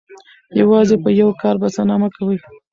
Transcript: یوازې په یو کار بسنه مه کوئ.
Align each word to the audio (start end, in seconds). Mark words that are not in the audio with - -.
یوازې 0.61 0.95
په 1.03 1.09
یو 1.21 1.29
کار 1.41 1.55
بسنه 1.61 1.95
مه 2.01 2.09
کوئ. 2.15 2.37